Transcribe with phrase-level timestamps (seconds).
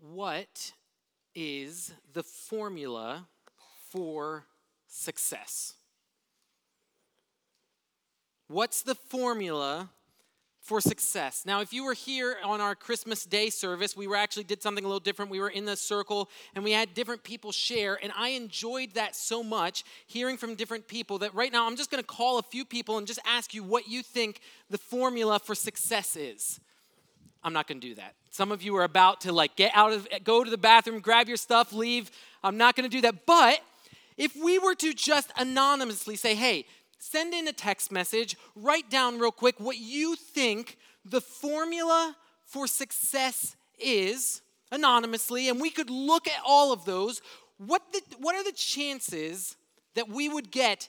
[0.00, 0.72] what
[1.34, 3.26] is the formula
[3.90, 4.46] for
[4.86, 5.74] success?
[8.48, 9.90] What's the formula
[10.60, 11.44] for success?
[11.46, 14.84] Now, if you were here on our Christmas Day service, we were actually did something
[14.84, 15.30] a little different.
[15.30, 19.14] We were in the circle and we had different people share, and I enjoyed that
[19.14, 22.42] so much, hearing from different people that right now I'm just going to call a
[22.42, 26.60] few people and just ask you what you think the formula for success is.
[27.42, 28.14] I'm not going to do that.
[28.30, 31.28] Some of you are about to like get out of go to the bathroom, grab
[31.28, 32.10] your stuff, leave.
[32.42, 33.26] I'm not going to do that.
[33.26, 33.60] But
[34.16, 36.66] if we were to just anonymously say, "Hey,
[36.98, 42.66] send in a text message, write down real quick what you think the formula for
[42.66, 47.22] success is anonymously, and we could look at all of those.
[47.58, 49.56] What, the, what are the chances
[49.94, 50.88] that we would get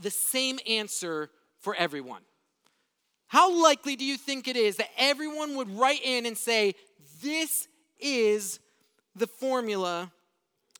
[0.00, 1.30] the same answer
[1.60, 2.22] for everyone?
[3.34, 6.76] How likely do you think it is that everyone would write in and say,
[7.20, 7.66] This
[7.98, 8.60] is
[9.16, 10.12] the formula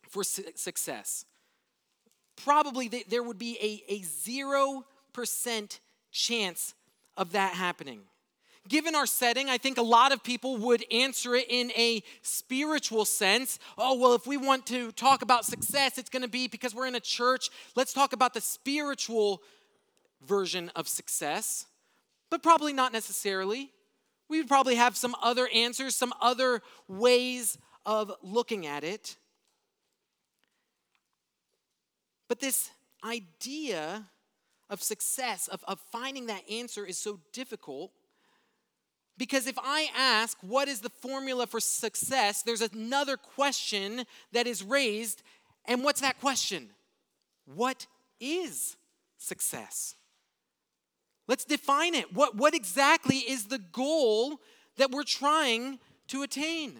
[0.09, 1.25] for su- success?
[2.37, 5.81] Probably th- there would be a, a 0%
[6.12, 6.75] chance
[7.17, 8.03] of that happening.
[8.69, 13.05] Given our setting, I think a lot of people would answer it in a spiritual
[13.05, 13.59] sense.
[13.77, 16.87] Oh, well, if we want to talk about success, it's going to be because we're
[16.87, 17.50] in a church.
[17.75, 19.43] Let's talk about the spiritual
[20.25, 21.67] version of success
[22.30, 23.70] but probably not necessarily.
[24.28, 29.16] We would probably have some other answers, some other ways of looking at it.
[32.28, 32.70] But this
[33.05, 34.06] idea
[34.70, 37.92] of success, of, of finding that answer, is so difficult
[39.16, 44.62] because if I ask, what is the formula for success, there's another question that is
[44.62, 45.22] raised.
[45.66, 46.70] And what's that question?
[47.47, 47.86] What
[48.20, 48.77] is
[49.16, 49.94] success?
[51.27, 52.14] Let's define it.
[52.14, 54.41] What, what exactly is the goal
[54.77, 56.75] that we're trying to attain?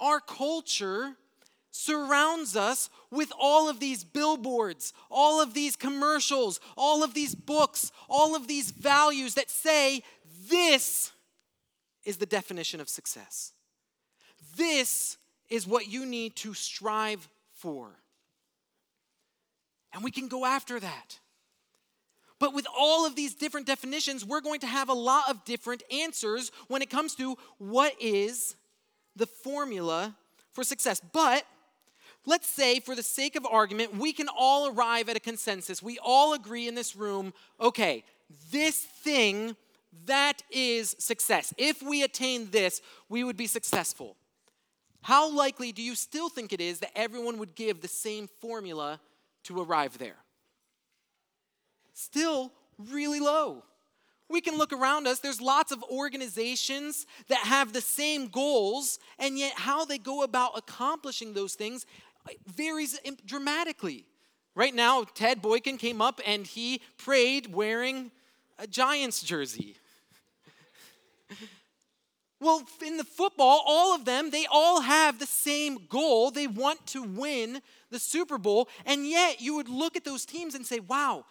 [0.00, 1.16] Our culture
[1.70, 7.92] surrounds us with all of these billboards, all of these commercials, all of these books,
[8.08, 10.02] all of these values that say
[10.48, 11.12] this
[12.04, 13.52] is the definition of success.
[14.56, 15.18] This
[15.48, 17.90] is what you need to strive for.
[19.92, 21.18] And we can go after that.
[22.38, 25.82] But with all of these different definitions, we're going to have a lot of different
[25.92, 28.54] answers when it comes to what is
[29.16, 30.14] the formula
[30.52, 31.00] for success.
[31.12, 31.44] But
[32.26, 35.82] let's say, for the sake of argument, we can all arrive at a consensus.
[35.82, 38.04] We all agree in this room okay,
[38.52, 39.56] this thing,
[40.06, 41.52] that is success.
[41.56, 44.16] If we attain this, we would be successful.
[45.02, 49.00] How likely do you still think it is that everyone would give the same formula
[49.44, 50.16] to arrive there?
[51.98, 53.64] Still really low.
[54.30, 59.38] We can look around us, there's lots of organizations that have the same goals, and
[59.38, 61.86] yet how they go about accomplishing those things
[62.46, 64.04] varies dramatically.
[64.54, 68.10] Right now, Ted Boykin came up and he prayed wearing
[68.58, 69.76] a Giants jersey.
[72.40, 76.30] well, in the football, all of them, they all have the same goal.
[76.30, 80.54] They want to win the Super Bowl, and yet you would look at those teams
[80.54, 81.24] and say, wow,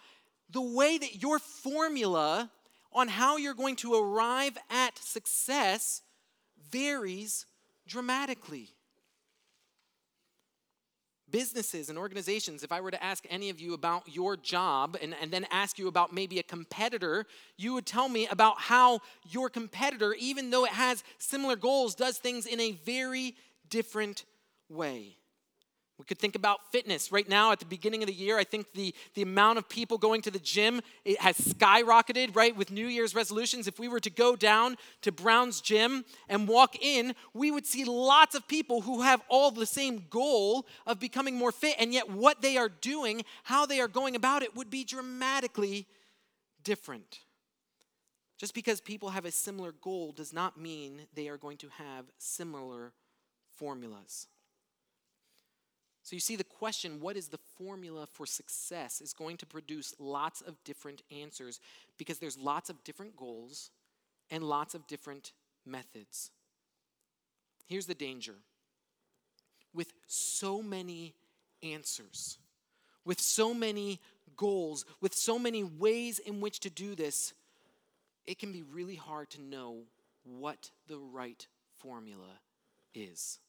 [0.50, 2.50] the way that your formula
[2.92, 6.02] on how you're going to arrive at success
[6.70, 7.46] varies
[7.86, 8.70] dramatically.
[11.30, 15.14] Businesses and organizations, if I were to ask any of you about your job and,
[15.20, 17.26] and then ask you about maybe a competitor,
[17.58, 22.16] you would tell me about how your competitor, even though it has similar goals, does
[22.16, 23.34] things in a very
[23.68, 24.24] different
[24.70, 25.17] way.
[25.98, 27.10] We could think about fitness.
[27.10, 29.98] Right now, at the beginning of the year, I think the, the amount of people
[29.98, 32.56] going to the gym it has skyrocketed, right?
[32.56, 33.66] With New Year's resolutions.
[33.66, 37.84] If we were to go down to Brown's gym and walk in, we would see
[37.84, 42.08] lots of people who have all the same goal of becoming more fit, and yet
[42.08, 45.86] what they are doing, how they are going about it, would be dramatically
[46.62, 47.20] different.
[48.38, 52.04] Just because people have a similar goal does not mean they are going to have
[52.18, 52.92] similar
[53.56, 54.28] formulas.
[56.08, 59.92] So you see, the question, what is the formula for success, is going to produce
[59.98, 61.60] lots of different answers
[61.98, 63.70] because there's lots of different goals
[64.30, 65.32] and lots of different
[65.66, 66.30] methods.
[67.66, 68.32] Here's the danger
[69.74, 71.12] with so many
[71.62, 72.38] answers,
[73.04, 74.00] with so many
[74.34, 77.34] goals, with so many ways in which to do this,
[78.26, 79.80] it can be really hard to know
[80.24, 81.46] what the right
[81.76, 82.40] formula
[82.94, 83.40] is.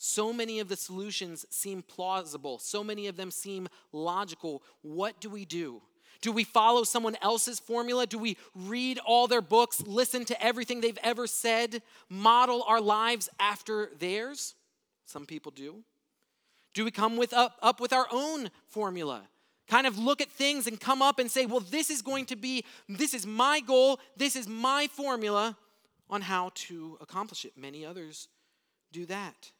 [0.00, 2.60] So many of the solutions seem plausible.
[2.60, 4.62] So many of them seem logical.
[4.82, 5.82] What do we do?
[6.20, 8.06] Do we follow someone else's formula?
[8.06, 13.28] Do we read all their books, listen to everything they've ever said, model our lives
[13.40, 14.54] after theirs?
[15.04, 15.82] Some people do.
[16.74, 19.22] Do we come with up, up with our own formula?
[19.68, 22.36] Kind of look at things and come up and say, well, this is going to
[22.36, 25.56] be, this is my goal, this is my formula
[26.08, 27.52] on how to accomplish it.
[27.56, 28.28] Many others
[28.92, 29.50] do that.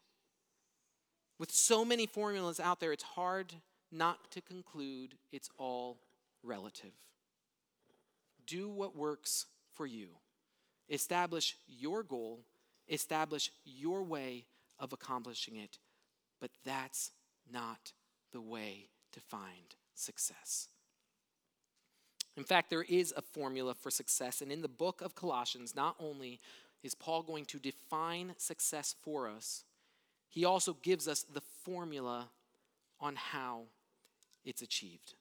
[1.38, 3.55] With so many formulas out there, it's hard
[3.93, 5.99] not to conclude it's all
[6.43, 6.93] relative.
[8.46, 10.08] Do what works for you.
[10.88, 12.40] Establish your goal,
[12.88, 14.46] establish your way
[14.81, 15.79] of accomplishing it,
[16.40, 17.12] but that's
[17.52, 17.93] not
[18.32, 20.69] the way to find success.
[22.37, 25.96] In fact, there is a formula for success, and in the book of Colossians, not
[25.99, 26.41] only
[26.82, 29.64] is Paul going to define success for us,
[30.29, 32.29] he also gives us the formula
[33.01, 33.63] on how
[34.45, 35.15] it's achieved.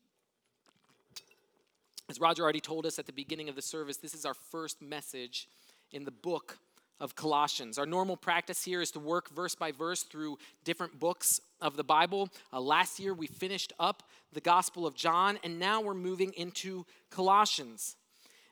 [2.09, 4.81] As Roger already told us at the beginning of the service, this is our first
[4.81, 5.47] message
[5.91, 6.57] in the book
[6.99, 7.77] of Colossians.
[7.77, 11.83] Our normal practice here is to work verse by verse through different books of the
[11.83, 12.29] Bible.
[12.51, 16.85] Uh, last year we finished up the Gospel of John, and now we're moving into
[17.09, 17.95] Colossians.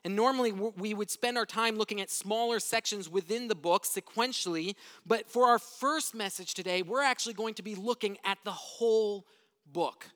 [0.06, 4.76] And normally we would spend our time looking at smaller sections within the book sequentially,
[5.04, 9.26] but for our first message today, we're actually going to be looking at the whole
[9.70, 10.06] book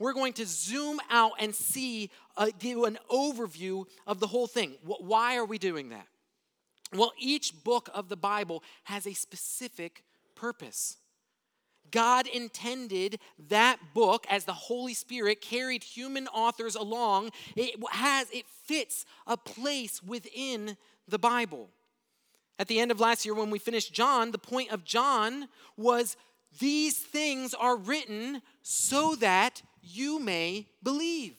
[0.00, 4.72] we're going to zoom out and see, uh, give an overview of the whole thing.
[4.82, 6.06] Why are we doing that?
[6.92, 10.02] Well, each book of the Bible has a specific
[10.34, 10.96] purpose.
[11.90, 17.30] God intended that book as the Holy Spirit carried human authors along.
[17.56, 20.76] It has it fits a place within
[21.08, 21.70] the Bible.
[22.58, 26.16] At the end of last year when we finished John, the point of John was
[26.58, 31.36] these things are written so that you may believe.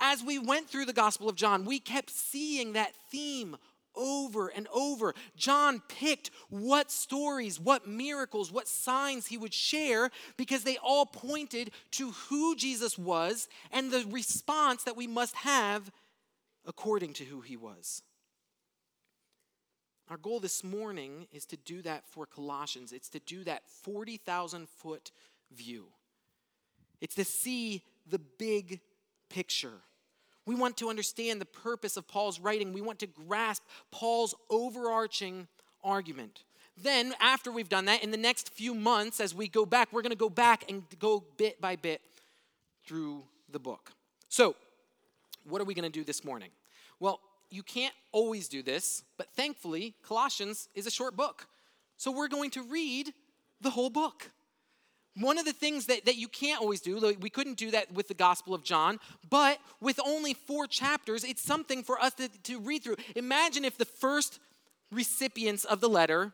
[0.00, 3.56] As we went through the Gospel of John, we kept seeing that theme
[3.94, 5.14] over and over.
[5.36, 11.70] John picked what stories, what miracles, what signs he would share because they all pointed
[11.92, 15.90] to who Jesus was and the response that we must have
[16.66, 18.02] according to who he was.
[20.08, 22.92] Our goal this morning is to do that for Colossians.
[22.92, 25.10] It's to do that 40,000 foot
[25.50, 25.86] view.
[27.00, 28.80] It's to see the big
[29.30, 29.80] picture.
[30.44, 32.72] We want to understand the purpose of Paul's writing.
[32.72, 35.46] We want to grasp Paul's overarching
[35.84, 36.44] argument.
[36.76, 40.02] Then, after we've done that, in the next few months, as we go back, we're
[40.02, 42.00] going to go back and go bit by bit
[42.86, 43.92] through the book.
[44.28, 44.56] So,
[45.44, 46.50] what are we going to do this morning?
[46.98, 51.46] Well, you can't always do this, but thankfully, Colossians is a short book.
[51.98, 53.12] So, we're going to read
[53.60, 54.30] the whole book.
[55.14, 58.08] One of the things that, that you can't always do, we couldn't do that with
[58.08, 58.98] the Gospel of John,
[59.28, 62.96] but with only four chapters, it's something for us to, to read through.
[63.14, 64.38] Imagine if the first
[64.90, 66.32] recipients of the letter,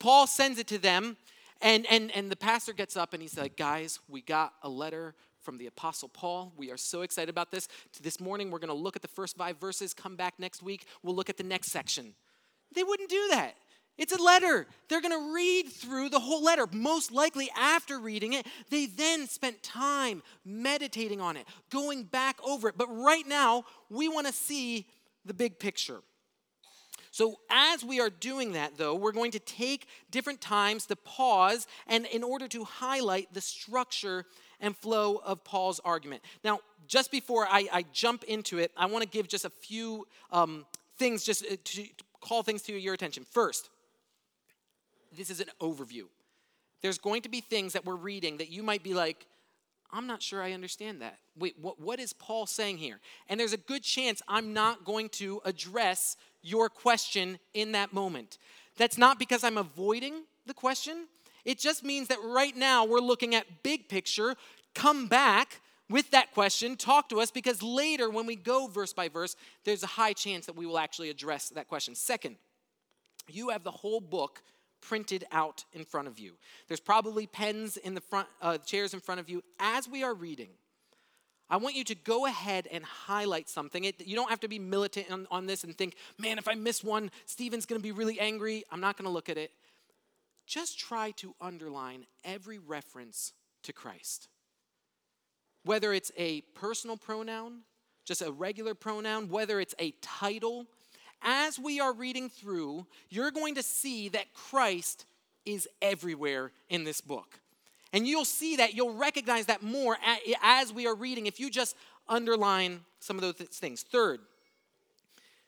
[0.00, 1.16] Paul sends it to them,
[1.62, 5.14] and, and, and the pastor gets up and he's like, Guys, we got a letter
[5.42, 6.52] from the Apostle Paul.
[6.56, 7.68] We are so excited about this.
[8.02, 9.94] This morning, we're going to look at the first five verses.
[9.94, 12.14] Come back next week, we'll look at the next section.
[12.74, 13.54] They wouldn't do that.
[14.00, 14.66] It's a letter.
[14.88, 16.66] They're going to read through the whole letter.
[16.72, 22.68] Most likely, after reading it, they then spent time meditating on it, going back over
[22.68, 22.78] it.
[22.78, 24.86] But right now, we want to see
[25.26, 25.98] the big picture.
[27.10, 31.66] So, as we are doing that, though, we're going to take different times to pause
[31.86, 34.24] and in order to highlight the structure
[34.60, 36.22] and flow of Paul's argument.
[36.42, 40.06] Now, just before I, I jump into it, I want to give just a few
[40.30, 40.64] um,
[40.96, 41.86] things just uh, to
[42.22, 43.26] call things to your attention.
[43.30, 43.68] First,
[45.16, 46.04] this is an overview.
[46.82, 49.26] There's going to be things that we're reading that you might be like,
[49.92, 51.18] I'm not sure I understand that.
[51.36, 53.00] Wait, what, what is Paul saying here?
[53.28, 58.38] And there's a good chance I'm not going to address your question in that moment.
[58.76, 61.06] That's not because I'm avoiding the question.
[61.44, 64.36] It just means that right now we're looking at big picture.
[64.74, 69.08] Come back with that question, talk to us, because later when we go verse by
[69.08, 71.96] verse, there's a high chance that we will actually address that question.
[71.96, 72.36] Second,
[73.28, 74.40] you have the whole book
[74.80, 76.34] printed out in front of you.
[76.68, 79.42] There's probably pens in the front, uh, chairs in front of you.
[79.58, 80.50] As we are reading,
[81.48, 83.84] I want you to go ahead and highlight something.
[83.84, 86.54] It, you don't have to be militant on, on this and think, man, if I
[86.54, 88.64] miss one, Stephen's going to be really angry.
[88.70, 89.50] I'm not going to look at it.
[90.46, 93.32] Just try to underline every reference
[93.64, 94.28] to Christ.
[95.64, 97.62] Whether it's a personal pronoun,
[98.04, 100.66] just a regular pronoun, whether it's a title,
[101.22, 105.04] as we are reading through, you're going to see that Christ
[105.44, 107.40] is everywhere in this book.
[107.92, 109.96] And you'll see that, you'll recognize that more
[110.42, 111.76] as we are reading if you just
[112.08, 113.82] underline some of those things.
[113.82, 114.20] Third,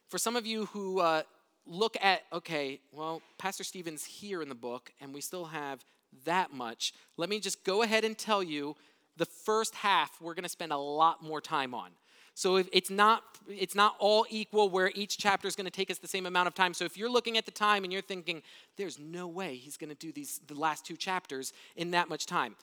[0.08, 1.22] for some of you who uh,
[1.66, 5.84] look at, okay, well, Pastor Stephen's here in the book, and we still have
[6.24, 8.76] that much, let me just go ahead and tell you
[9.16, 11.90] the first half we're going to spend a lot more time on.
[12.34, 15.98] So it's not it's not all equal where each chapter is going to take us
[15.98, 16.74] the same amount of time.
[16.74, 18.42] So if you're looking at the time and you're thinking
[18.76, 22.26] there's no way he's going to do these the last two chapters in that much
[22.26, 22.56] time.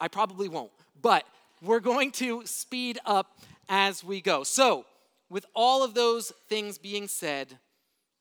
[0.00, 0.70] I probably won't.
[1.00, 1.24] But
[1.62, 4.44] we're going to speed up as we go.
[4.44, 4.84] So,
[5.30, 7.58] with all of those things being said,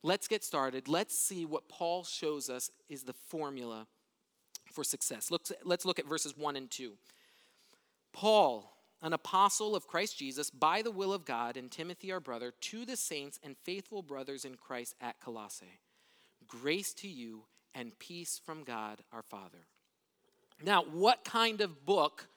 [0.03, 0.87] let's get started.
[0.87, 3.87] Let's see what Paul shows us is the formula
[4.71, 5.31] for success.
[5.63, 6.93] Let's look at verses 1 and 2.
[8.11, 12.53] Paul, an apostle of Christ Jesus, by the will of God, and Timothy, our brother,
[12.61, 15.79] to the saints and faithful brothers in Christ at Colossae.
[16.47, 17.43] Grace to you
[17.75, 19.67] and peace from God our Father.
[20.63, 22.27] Now, what kind of book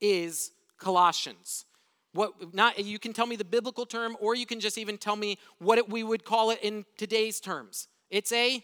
[0.00, 1.64] is Colossians?
[2.12, 5.16] What not you can tell me the biblical term or you can just even tell
[5.16, 7.88] me what it, we would call it in today's terms.
[8.08, 8.62] It's a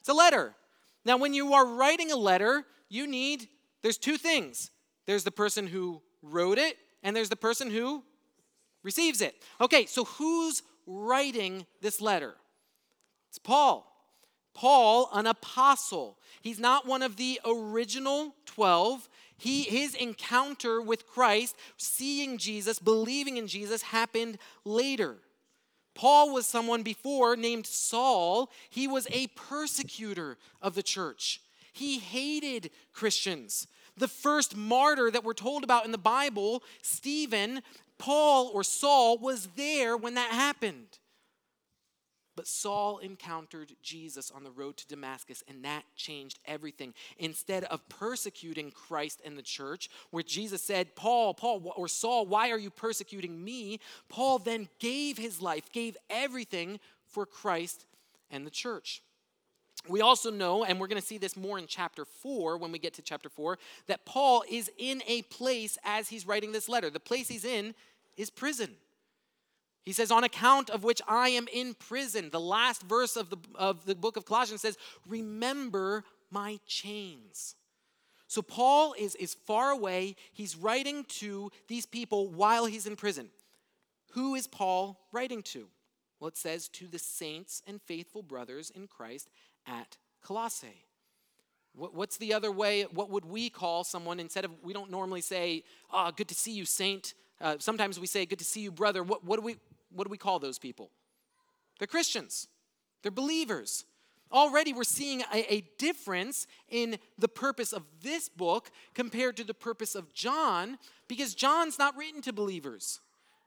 [0.00, 0.56] it's a letter.
[1.04, 3.46] Now when you are writing a letter, you need
[3.82, 4.72] there's two things.
[5.06, 8.02] There's the person who wrote it and there's the person who
[8.82, 9.34] receives it.
[9.60, 12.34] Okay, so who's writing this letter?
[13.28, 13.86] It's Paul.
[14.54, 16.18] Paul, an apostle.
[16.42, 19.08] He's not one of the original 12.
[19.38, 25.16] He, his encounter with Christ, seeing Jesus, believing in Jesus, happened later.
[25.94, 28.50] Paul was someone before named Saul.
[28.68, 31.40] He was a persecutor of the church.
[31.72, 33.66] He hated Christians.
[34.00, 37.60] The first martyr that we're told about in the Bible, Stephen,
[37.98, 40.98] Paul or Saul, was there when that happened.
[42.34, 46.94] But Saul encountered Jesus on the road to Damascus, and that changed everything.
[47.18, 52.50] Instead of persecuting Christ and the church, where Jesus said, Paul, Paul, or Saul, why
[52.50, 53.80] are you persecuting me?
[54.08, 57.84] Paul then gave his life, gave everything for Christ
[58.30, 59.02] and the church.
[59.88, 62.78] We also know, and we're going to see this more in chapter 4 when we
[62.78, 66.90] get to chapter 4, that Paul is in a place as he's writing this letter.
[66.90, 67.74] The place he's in
[68.16, 68.70] is prison.
[69.84, 72.28] He says, On account of which I am in prison.
[72.30, 74.76] The last verse of the, of the book of Colossians says,
[75.08, 77.56] Remember my chains.
[78.26, 80.14] So Paul is, is far away.
[80.32, 83.30] He's writing to these people while he's in prison.
[84.12, 85.66] Who is Paul writing to?
[86.20, 89.30] Well, it says, To the saints and faithful brothers in Christ
[89.66, 90.84] at Colossae.
[91.74, 92.82] What's the other way?
[92.82, 95.62] What would we call someone instead of, we don't normally say,
[95.92, 97.14] oh, good to see you, saint.
[97.40, 99.02] Uh, sometimes we say, good to see you, brother.
[99.02, 99.56] What, what, do we,
[99.92, 100.90] what do we call those people?
[101.78, 102.48] They're Christians,
[103.02, 103.84] they're believers.
[104.32, 109.54] Already, we're seeing a, a, difference in the purpose of this book compared to the
[109.54, 113.00] purpose of John, because John's not written to believers.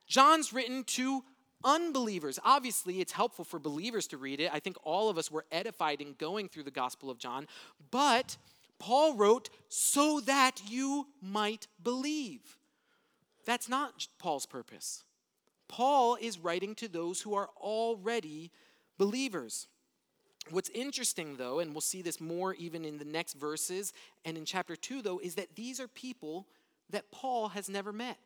[0.08, 1.24] John's written to
[1.64, 2.40] unbelievers.
[2.44, 4.52] Obviously, it's helpful for believers to read it.
[4.54, 7.48] I think all of us were edified in going through the Gospel of John.
[7.92, 8.38] But
[8.80, 12.58] Paul wrote, so that you might believe.
[13.46, 15.04] That's not Paul's purpose.
[15.68, 18.52] Paul is writing to those who are already
[18.98, 19.68] believers.
[20.50, 23.94] What's interesting, though, and we'll see this more even in the next verses
[24.26, 26.48] and in chapter 2, though, is that these are people
[26.90, 28.18] that Paul has never met.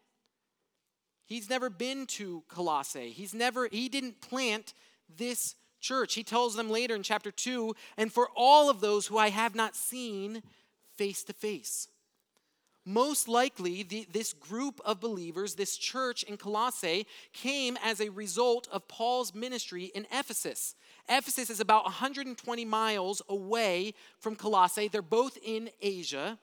[1.27, 3.11] He's never been to Colossae.
[3.11, 4.73] He's never, he didn't plant
[5.17, 6.13] this church.
[6.13, 9.53] He tells them later in chapter 2 and for all of those who I have
[9.53, 10.41] not seen
[10.95, 11.89] face to face.
[12.85, 18.69] Most likely, the, this group of believers, this church in Colossae, came as a result
[18.71, 20.73] of Paul's ministry in Ephesus.
[21.09, 24.87] Ephesus is about 120 miles away from Colossae.
[24.87, 26.39] They're both in Asia.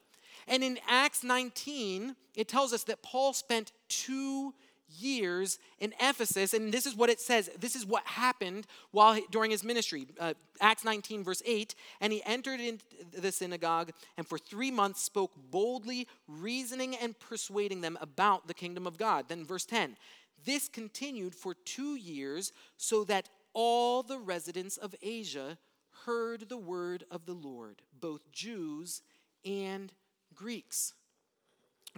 [0.46, 4.52] And in Acts 19, it tells us that Paul spent two
[4.98, 7.50] years in Ephesus, and this is what it says.
[7.58, 10.06] This is what happened while during his ministry.
[10.18, 11.74] Uh, Acts 19, verse 8.
[12.00, 12.84] And he entered into
[13.16, 18.86] the synagogue and for three months spoke boldly, reasoning and persuading them about the kingdom
[18.86, 19.26] of God.
[19.28, 19.96] Then, verse 10.
[20.44, 25.56] This continued for two years, so that all the residents of Asia
[26.04, 29.00] heard the word of the Lord, both Jews
[29.44, 29.92] and
[30.34, 30.92] Greeks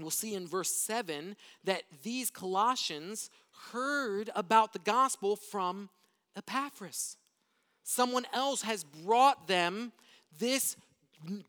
[0.05, 3.31] we'll see in verse 7 that these Colossians
[3.73, 5.89] heard about the gospel from
[6.37, 7.17] Epaphras.
[7.83, 9.93] Someone else has brought them
[10.39, 10.77] this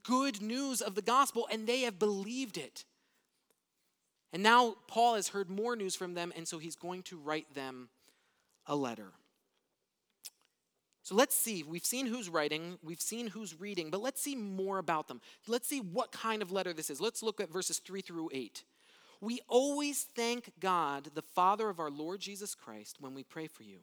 [0.03, 2.85] good news of the gospel and they have believed it.
[4.33, 7.53] And now Paul has heard more news from them, and so he's going to write
[7.53, 7.89] them
[8.65, 9.13] a letter.
[11.07, 11.63] So let's see.
[11.63, 15.21] We've seen who's writing, we've seen who's reading, but let's see more about them.
[15.47, 16.99] Let's see what kind of letter this is.
[16.99, 18.65] Let's look at verses 3 through 8.
[19.21, 23.63] We always thank God, the Father of our Lord Jesus Christ, when we pray for
[23.63, 23.77] you.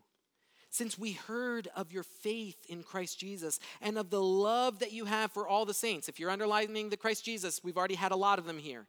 [0.69, 5.07] Since we heard of your faith in Christ Jesus and of the love that you
[5.07, 6.11] have for all the saints.
[6.11, 8.85] If you're underlining the Christ Jesus, we've already had a lot of them here.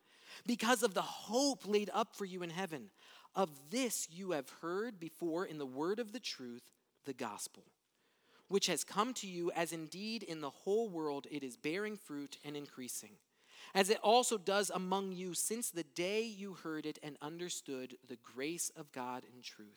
[0.46, 2.90] Because of the hope laid up for you in heaven.
[3.34, 6.64] Of this you have heard before in the word of the truth,
[7.06, 7.64] the gospel,
[8.48, 12.38] which has come to you as indeed in the whole world it is bearing fruit
[12.46, 13.18] and increasing
[13.76, 18.18] as it also does among you since the day you heard it and understood the
[18.18, 19.68] grace of God in truth.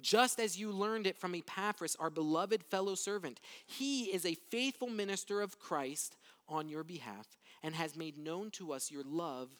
[0.00, 4.88] Just as you learned it from Epaphras, our beloved fellow servant, he is a faithful
[4.88, 6.16] minister of Christ
[6.48, 7.26] on your behalf
[7.62, 9.50] and has made known to us your love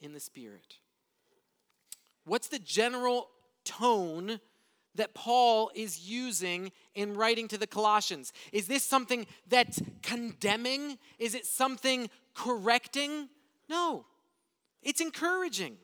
[0.00, 0.78] in the Spirit.
[2.24, 3.28] What's the general
[3.64, 4.40] tone
[4.94, 8.32] that Paul is using in writing to the Colossians?
[8.52, 10.98] Is this something that's condemning?
[11.18, 13.28] Is it something correcting?
[13.68, 14.04] No,
[14.82, 15.76] it's encouraging.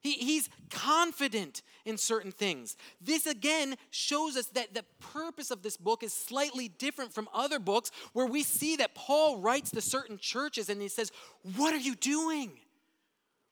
[0.00, 2.76] He, he's confident in certain things.
[3.00, 7.58] This again shows us that the purpose of this book is slightly different from other
[7.58, 11.10] books where we see that Paul writes to certain churches and he says,
[11.56, 12.52] What are you doing?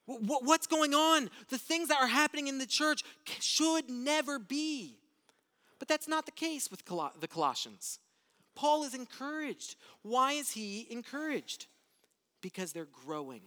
[0.06, 1.30] What's going on?
[1.48, 3.02] The things that are happening in the church
[3.40, 4.98] should never be.
[5.78, 7.98] But that's not the case with the Colossians.
[8.54, 9.76] Paul is encouraged.
[10.02, 11.66] Why is he encouraged?
[12.40, 13.42] Because they're growing,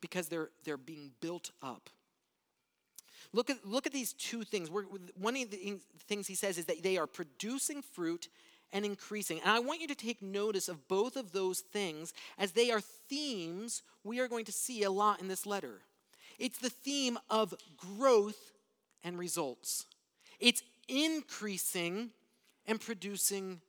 [0.00, 1.88] because they're, they're being built up.
[3.32, 4.70] Look at, look at these two things.
[4.70, 4.84] We're,
[5.18, 8.28] one of the things he says is that they are producing fruit
[8.72, 9.40] and increasing.
[9.40, 12.80] And I want you to take notice of both of those things as they are
[12.80, 15.80] themes we are going to see a lot in this letter.
[16.38, 18.52] It's the theme of growth
[19.04, 19.86] and results,
[20.38, 20.62] it's
[20.92, 22.10] increasing
[22.66, 23.60] and producing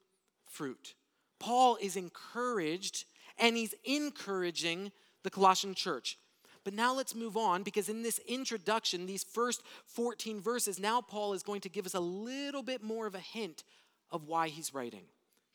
[0.46, 0.94] fruit.
[1.40, 3.06] Paul is encouraged
[3.40, 4.92] and he's encouraging
[5.24, 6.18] the Colossian church.
[6.64, 11.34] But now let's move on because in this introduction, these first 14 verses, now Paul
[11.34, 13.64] is going to give us a little bit more of a hint
[14.12, 15.04] of why he's writing.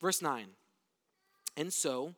[0.00, 0.46] Verse 9
[1.56, 2.14] And so,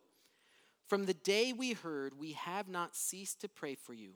[0.87, 4.15] from the day we heard, we have not ceased to pray for you,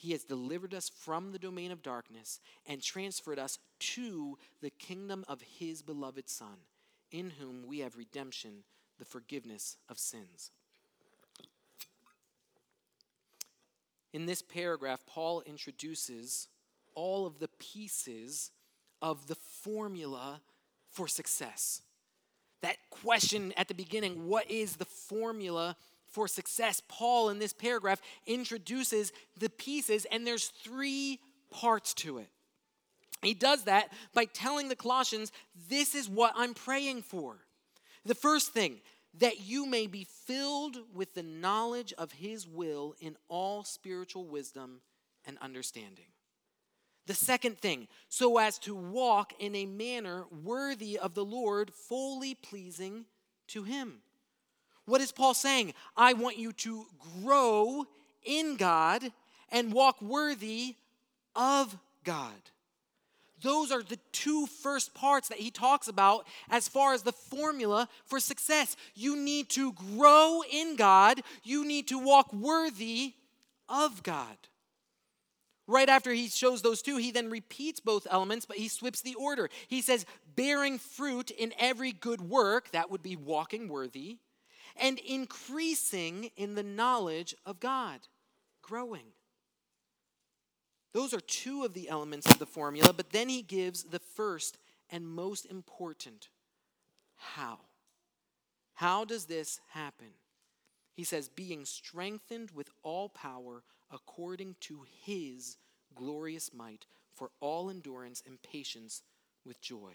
[0.00, 5.26] He has delivered us from the domain of darkness and transferred us to the kingdom
[5.28, 6.56] of His beloved Son
[7.10, 8.64] in whom we have redemption,
[8.98, 10.52] the forgiveness of sins.
[14.14, 16.48] In this paragraph, Paul introduces
[16.94, 18.52] all of the pieces
[19.02, 20.40] of the formula
[20.88, 21.82] for success.
[22.62, 25.76] That question at the beginning, what is the formula
[26.10, 26.82] for success?
[26.88, 31.20] Paul, in this paragraph, introduces the pieces, and there's three
[31.50, 32.28] parts to it.
[33.22, 35.32] He does that by telling the Colossians,
[35.68, 37.36] This is what I'm praying for.
[38.04, 38.80] The first thing,
[39.18, 44.80] that you may be filled with the knowledge of His will in all spiritual wisdom
[45.26, 46.06] and understanding.
[47.06, 52.34] The second thing, so as to walk in a manner worthy of the Lord, fully
[52.34, 53.06] pleasing
[53.48, 54.02] to Him.
[54.90, 55.74] What is Paul saying?
[55.96, 56.84] I want you to
[57.22, 57.84] grow
[58.24, 59.12] in God
[59.52, 60.74] and walk worthy
[61.36, 62.34] of God.
[63.40, 67.88] Those are the two first parts that he talks about as far as the formula
[68.04, 68.74] for success.
[68.96, 73.14] You need to grow in God, you need to walk worthy
[73.68, 74.36] of God.
[75.68, 79.14] Right after he shows those two, he then repeats both elements, but he swaps the
[79.14, 79.50] order.
[79.68, 84.18] He says, bearing fruit in every good work, that would be walking worthy,
[84.80, 88.00] and increasing in the knowledge of God,
[88.62, 89.12] growing.
[90.92, 94.58] Those are two of the elements of the formula, but then he gives the first
[94.90, 96.28] and most important
[97.16, 97.58] how.
[98.74, 100.08] How does this happen?
[100.96, 105.58] He says, being strengthened with all power according to his
[105.94, 109.02] glorious might for all endurance and patience
[109.44, 109.92] with joy.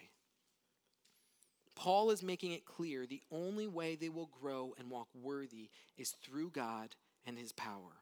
[1.75, 6.11] Paul is making it clear the only way they will grow and walk worthy is
[6.23, 8.01] through God and his power.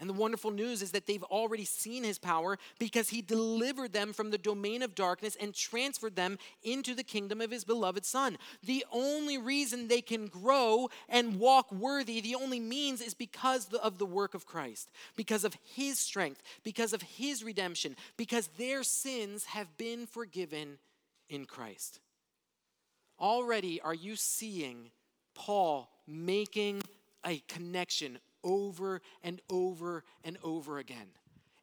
[0.00, 4.14] And the wonderful news is that they've already seen his power because he delivered them
[4.14, 8.38] from the domain of darkness and transferred them into the kingdom of his beloved Son.
[8.62, 13.98] The only reason they can grow and walk worthy, the only means is because of
[13.98, 19.44] the work of Christ, because of his strength, because of his redemption, because their sins
[19.44, 20.78] have been forgiven
[21.28, 22.00] in Christ.
[23.20, 24.90] Already, are you seeing
[25.34, 26.82] Paul making
[27.24, 31.06] a connection over and over and over again.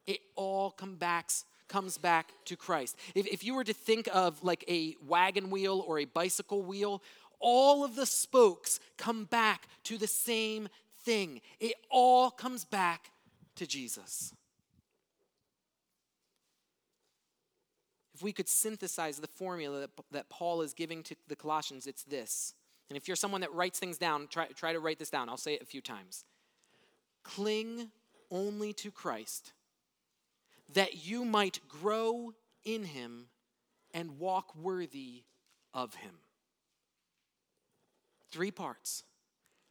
[0.06, 1.30] It all come back,
[1.67, 2.96] comes back to Christ.
[3.15, 7.02] If, if you were to think of like a wagon wheel or a bicycle wheel,
[7.39, 10.70] all of the spokes come back to the same
[11.04, 11.41] thing.
[11.60, 13.12] It all comes back
[13.56, 14.34] to Jesus.
[18.17, 22.03] If we could synthesize the formula that, that Paul is giving to the Colossians, it's
[22.03, 22.56] this.
[22.89, 25.30] And if you're someone that writes things down, try, try to write this down.
[25.30, 26.25] I'll say it a few times.
[27.23, 27.91] Cling
[28.32, 29.53] only to Christ,
[30.73, 32.34] that you might grow
[32.65, 33.27] in him
[33.93, 35.21] and walk worthy
[35.71, 36.15] of him.
[38.32, 39.03] Three parts.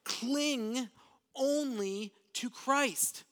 [0.05, 0.89] Cling
[1.35, 3.25] only to Christ.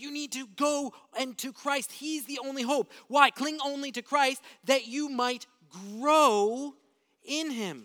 [0.00, 1.92] You need to go and to Christ.
[1.92, 2.92] He's the only hope.
[3.08, 3.30] Why?
[3.30, 5.46] Cling only to Christ that you might
[5.98, 6.74] grow
[7.24, 7.84] in him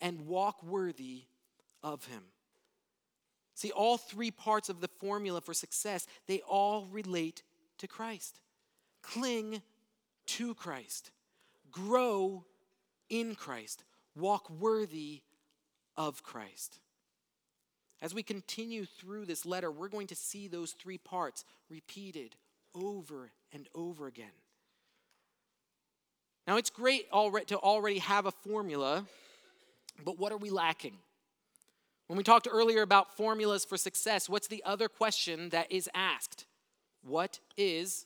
[0.00, 1.24] and walk worthy
[1.82, 2.22] of him.
[3.54, 7.42] See, all three parts of the formula for success, they all relate
[7.78, 8.40] to Christ.
[9.02, 9.62] Cling
[10.26, 11.10] to Christ,
[11.70, 12.44] grow
[13.08, 13.84] in Christ,
[14.16, 15.22] walk worthy
[15.96, 16.80] of Christ.
[18.04, 22.36] As we continue through this letter, we're going to see those three parts repeated
[22.74, 24.26] over and over again.
[26.46, 29.06] Now, it's great to already have a formula,
[30.04, 30.98] but what are we lacking?
[32.08, 36.44] When we talked earlier about formulas for success, what's the other question that is asked?
[37.02, 38.04] What is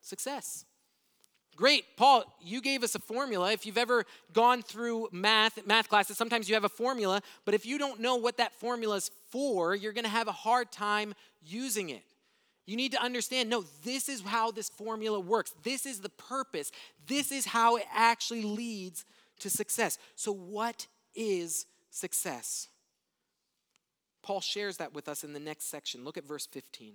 [0.00, 0.64] success?
[1.54, 3.52] Great, Paul, you gave us a formula.
[3.52, 7.66] If you've ever gone through math, math classes, sometimes you have a formula, but if
[7.66, 11.14] you don't know what that formula is for, you're going to have a hard time
[11.44, 12.04] using it.
[12.64, 15.52] You need to understand no, this is how this formula works.
[15.62, 16.70] This is the purpose.
[17.06, 19.04] This is how it actually leads
[19.40, 19.98] to success.
[20.14, 22.68] So, what is success?
[24.22, 26.04] Paul shares that with us in the next section.
[26.04, 26.94] Look at verse 15.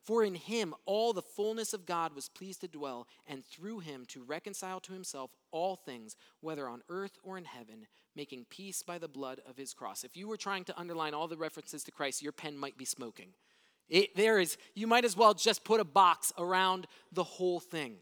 [0.03, 4.05] For in him all the fullness of God was pleased to dwell, and through him
[4.07, 7.85] to reconcile to himself all things, whether on earth or in heaven,
[8.15, 10.03] making peace by the blood of his cross.
[10.03, 12.85] If you were trying to underline all the references to Christ, your pen might be
[12.85, 13.29] smoking.
[13.89, 17.97] It, there is, you might as well just put a box around the whole thing.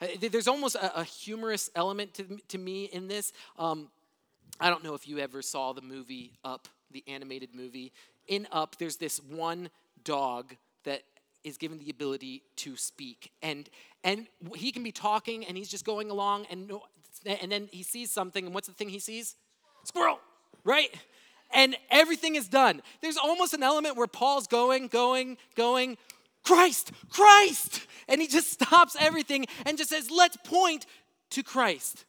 [0.00, 3.32] Uh, there's almost a, a humorous element to, to me in this.
[3.58, 3.88] Um,
[4.60, 7.92] I don't know if you ever saw the movie Up, the animated movie.
[8.28, 9.70] In Up, there's this one
[10.04, 11.02] dog that
[11.44, 13.32] is given the ability to speak.
[13.42, 13.68] And
[14.04, 16.72] and he can be talking and he's just going along and
[17.26, 19.36] and then he sees something and what's the thing he sees?
[19.84, 20.20] Squirrel,
[20.64, 20.94] right?
[21.52, 22.82] And everything is done.
[23.00, 25.96] There's almost an element where Paul's going, going, going,
[26.44, 27.86] Christ, Christ.
[28.06, 30.86] And he just stops everything and just says, let's point
[31.30, 32.04] to Christ.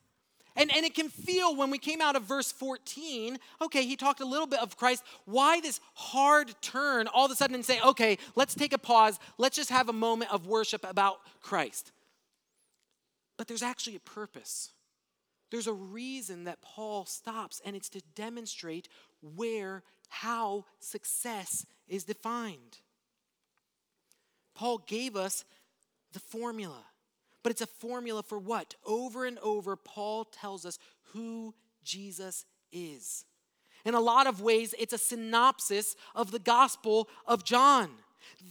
[0.59, 4.19] And, and it can feel when we came out of verse 14, okay, he talked
[4.19, 5.03] a little bit of Christ.
[5.23, 9.19] Why this hard turn all of a sudden and say, okay, let's take a pause.
[9.37, 11.93] Let's just have a moment of worship about Christ.
[13.37, 14.73] But there's actually a purpose.
[15.49, 18.89] There's a reason that Paul stops, and it's to demonstrate
[19.21, 22.79] where, how success is defined.
[24.55, 25.45] Paul gave us
[26.11, 26.83] the formula.
[27.43, 28.75] But it's a formula for what?
[28.85, 30.77] Over and over, Paul tells us
[31.13, 33.25] who Jesus is.
[33.85, 37.89] In a lot of ways, it's a synopsis of the Gospel of John.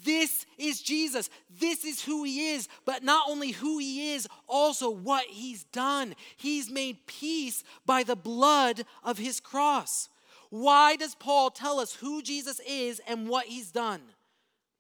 [0.05, 1.29] This is Jesus.
[1.51, 6.15] This is who he is, but not only who he is, also what he's done.
[6.37, 10.09] He's made peace by the blood of his cross.
[10.51, 14.01] Why does Paul tell us who Jesus is and what he's done?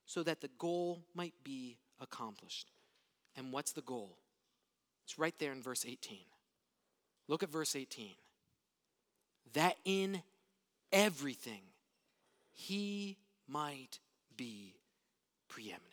[0.06, 2.70] So that the goal might be accomplished.
[3.38, 4.18] And what's the goal?
[5.04, 6.18] It's right there in verse 18.
[7.28, 8.10] Look at verse 18.
[9.54, 10.22] That in
[10.92, 11.62] everything
[12.52, 14.00] he might
[14.36, 14.74] be
[15.48, 15.84] preeminent.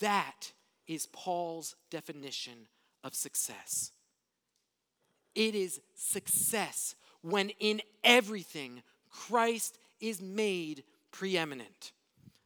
[0.00, 0.52] That
[0.88, 2.66] is Paul's definition
[3.04, 3.92] of success.
[5.34, 11.92] It is success when in everything Christ is made preeminent.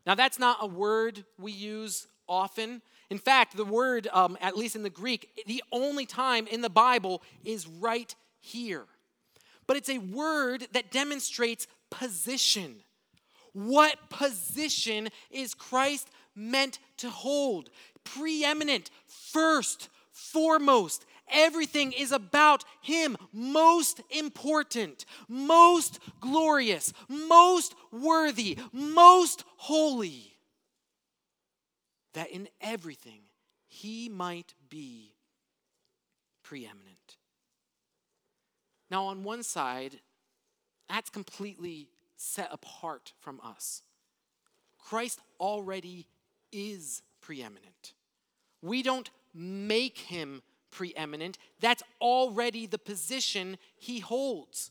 [0.05, 2.83] Now, that's not a word we use often.
[3.11, 6.71] In fact, the word, um, at least in the Greek, the only time in the
[6.71, 8.85] Bible is right here.
[9.67, 12.77] But it's a word that demonstrates position.
[13.53, 17.71] What position is Christ meant to hold?
[18.05, 21.05] Preeminent, first, foremost.
[21.31, 23.17] Everything is about Him.
[23.33, 30.32] Most important, most glorious, most worthy, most holy.
[32.15, 33.21] That in everything
[33.69, 35.15] He might be
[36.43, 37.17] preeminent.
[38.91, 40.01] Now, on one side,
[40.89, 43.83] that's completely set apart from us.
[44.79, 46.07] Christ already
[46.53, 47.95] is preeminent.
[48.61, 54.71] We don't make him preeminent, that's already the position he holds.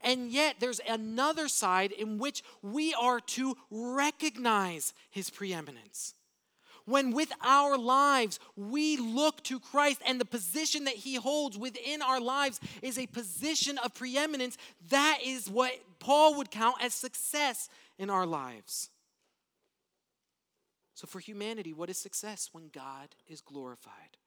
[0.00, 6.14] And yet, there's another side in which we are to recognize his preeminence.
[6.90, 12.02] When with our lives we look to Christ and the position that he holds within
[12.02, 17.68] our lives is a position of preeminence, that is what Paul would count as success
[17.96, 18.90] in our lives.
[20.94, 22.50] So, for humanity, what is success?
[22.52, 24.18] When God is glorified.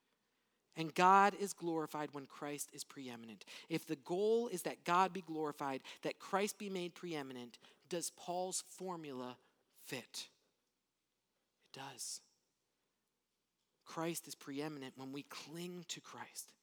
[0.75, 3.45] And God is glorified when Christ is preeminent.
[3.69, 8.63] If the goal is that God be glorified, that Christ be made preeminent, does Paul's
[8.69, 9.37] formula
[9.85, 10.29] fit?
[11.73, 12.21] It does.
[13.85, 16.53] Christ is preeminent when we cling to Christ,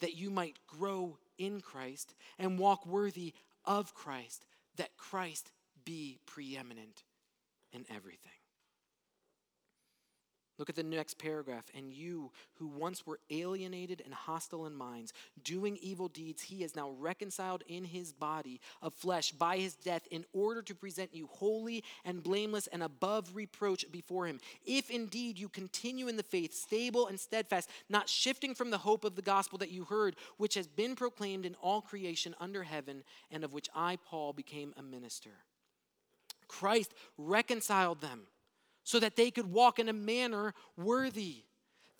[0.00, 4.44] that you might grow in Christ and walk worthy of Christ,
[4.76, 5.50] that Christ
[5.84, 7.02] be preeminent
[7.72, 8.41] in everything.
[10.62, 11.64] Look at the next paragraph.
[11.74, 16.76] And you who once were alienated and hostile in minds, doing evil deeds, he is
[16.76, 21.28] now reconciled in his body of flesh by his death in order to present you
[21.32, 24.38] holy and blameless and above reproach before him.
[24.64, 29.04] If indeed you continue in the faith, stable and steadfast, not shifting from the hope
[29.04, 33.02] of the gospel that you heard, which has been proclaimed in all creation under heaven,
[33.32, 35.32] and of which I, Paul, became a minister.
[36.46, 38.28] Christ reconciled them
[38.84, 41.44] so that they could walk in a manner worthy.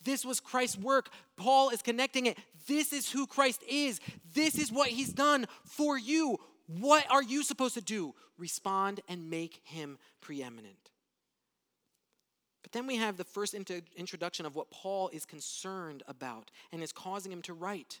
[0.03, 1.09] This was Christ's work.
[1.37, 2.37] Paul is connecting it.
[2.67, 4.01] This is who Christ is.
[4.33, 6.37] This is what he's done for you.
[6.67, 8.13] What are you supposed to do?
[8.37, 10.91] Respond and make him preeminent.
[12.63, 16.91] But then we have the first introduction of what Paul is concerned about and is
[16.91, 17.99] causing him to write.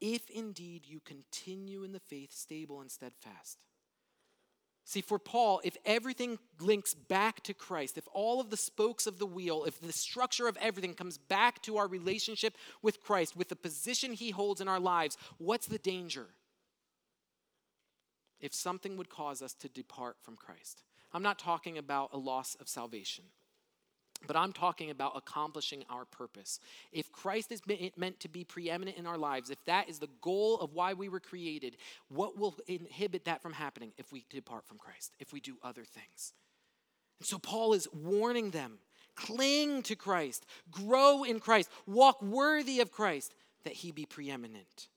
[0.00, 3.58] If indeed you continue in the faith, stable and steadfast.
[4.84, 9.18] See, for Paul, if everything links back to Christ, if all of the spokes of
[9.18, 13.48] the wheel, if the structure of everything comes back to our relationship with Christ, with
[13.48, 16.26] the position he holds in our lives, what's the danger?
[18.40, 20.82] If something would cause us to depart from Christ.
[21.12, 23.24] I'm not talking about a loss of salvation.
[24.26, 26.60] But I'm talking about accomplishing our purpose.
[26.92, 27.60] If Christ is
[27.96, 31.08] meant to be preeminent in our lives, if that is the goal of why we
[31.08, 31.76] were created,
[32.08, 35.84] what will inhibit that from happening if we depart from Christ, if we do other
[35.84, 36.32] things?
[37.18, 38.78] And so Paul is warning them
[39.14, 44.88] cling to Christ, grow in Christ, walk worthy of Christ, that he be preeminent.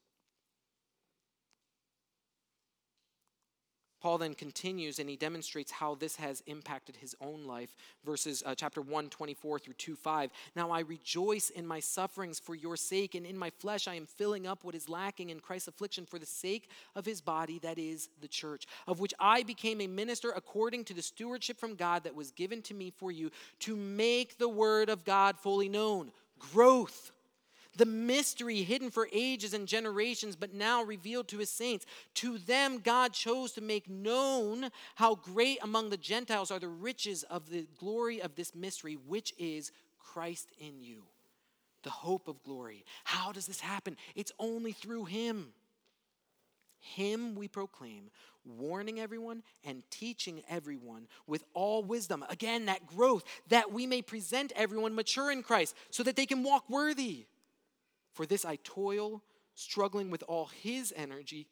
[4.06, 7.76] Paul then continues and he demonstrates how this has impacted his own life.
[8.06, 10.30] Verses uh, chapter 1, 24 through 2, 5.
[10.56, 14.06] Now I rejoice in my sufferings for your sake, and in my flesh I am
[14.06, 17.80] filling up what is lacking in Christ's affliction for the sake of his body, that
[17.80, 22.04] is the church, of which I became a minister according to the stewardship from God
[22.04, 26.12] that was given to me for you to make the word of God fully known.
[26.38, 27.12] Growth
[27.76, 31.86] the mystery hidden for ages and generations, but now revealed to his saints.
[32.16, 37.24] To them, God chose to make known how great among the Gentiles are the riches
[37.24, 41.04] of the glory of this mystery, which is Christ in you,
[41.84, 42.86] the hope of glory.
[43.04, 43.98] How does this happen?
[44.16, 45.54] It's only through him.
[46.80, 48.12] Him we proclaim,
[48.46, 52.24] warning everyone and teaching everyone with all wisdom.
[52.30, 56.44] Again, that growth, that we may present everyone mature in Christ so that they can
[56.44, 57.26] walk worthy.
[58.16, 59.22] For this I toil,
[59.54, 61.48] struggling with all his energy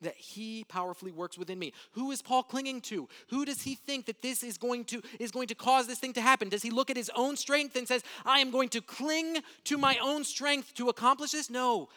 [0.00, 1.72] that he powerfully works within me.
[1.92, 3.08] Who is Paul clinging to?
[3.28, 6.14] Who does he think that this is going to is going to cause this thing
[6.14, 6.48] to happen?
[6.48, 9.78] Does he look at his own strength and says, "I am going to cling to
[9.78, 11.88] my own strength to accomplish this?" No.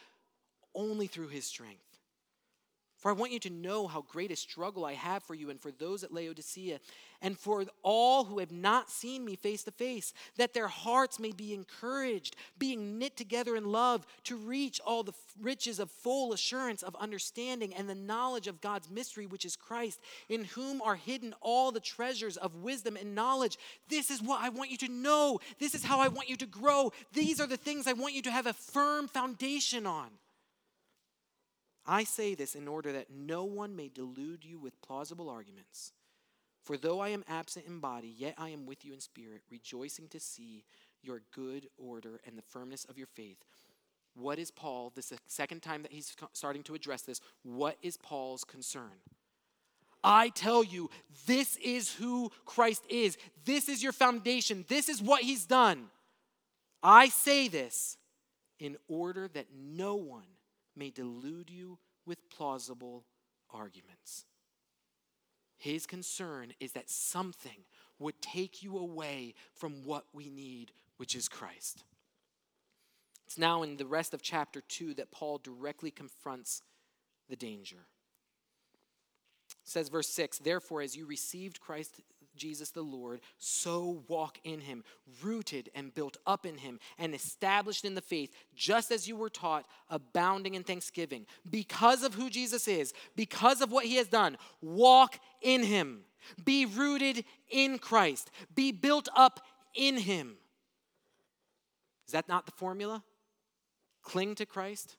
[0.74, 1.89] Only through his strength.
[3.00, 5.58] For I want you to know how great a struggle I have for you and
[5.58, 6.80] for those at Laodicea,
[7.22, 11.32] and for all who have not seen me face to face, that their hearts may
[11.32, 16.82] be encouraged, being knit together in love, to reach all the riches of full assurance
[16.82, 21.34] of understanding and the knowledge of God's mystery, which is Christ, in whom are hidden
[21.40, 23.58] all the treasures of wisdom and knowledge.
[23.88, 25.40] This is what I want you to know.
[25.58, 26.92] This is how I want you to grow.
[27.14, 30.10] These are the things I want you to have a firm foundation on.
[31.86, 35.92] I say this in order that no one may delude you with plausible arguments.
[36.62, 40.08] For though I am absent in body, yet I am with you in spirit, rejoicing
[40.08, 40.64] to see
[41.02, 43.38] your good order and the firmness of your faith.
[44.14, 47.76] What is Paul, this is the second time that he's starting to address this, what
[47.80, 49.00] is Paul's concern?
[50.02, 50.90] I tell you,
[51.26, 53.18] this is who Christ is.
[53.44, 54.64] This is your foundation.
[54.68, 55.86] This is what he's done.
[56.82, 57.98] I say this
[58.58, 60.26] in order that no one
[60.76, 63.04] may delude you with plausible
[63.52, 64.24] arguments.
[65.56, 67.64] His concern is that something
[67.98, 71.84] would take you away from what we need, which is Christ.
[73.26, 76.62] It's now in the rest of chapter 2 that Paul directly confronts
[77.28, 77.86] the danger.
[79.52, 82.00] It says, verse 6 Therefore, as you received Christ
[82.36, 84.84] Jesus the Lord, so walk in him,
[85.22, 89.30] rooted and built up in him, and established in the faith, just as you were
[89.30, 91.26] taught, abounding in thanksgiving.
[91.48, 96.00] Because of who Jesus is, because of what he has done, walk in him.
[96.44, 98.30] Be rooted in Christ.
[98.54, 99.40] Be built up
[99.74, 100.36] in him.
[102.06, 103.02] Is that not the formula?
[104.02, 104.96] Cling to Christ,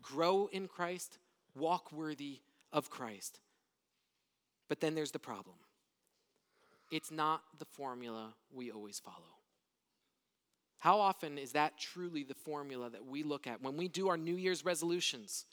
[0.00, 1.18] grow in Christ,
[1.54, 2.40] walk worthy
[2.72, 3.40] of Christ.
[4.68, 5.56] But then there's the problem
[6.92, 9.16] it's not the formula we always follow.
[10.78, 14.16] How often is that truly the formula that we look at when we do our
[14.16, 15.46] New Year's resolutions?